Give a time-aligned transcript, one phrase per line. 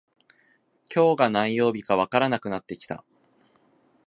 [0.91, 3.03] 今日が何曜日かわからなくなってきた